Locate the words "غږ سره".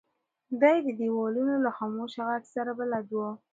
2.29-2.71